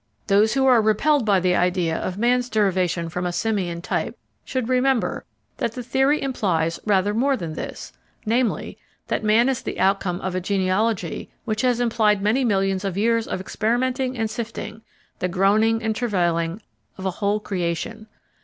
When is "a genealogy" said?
10.33-11.29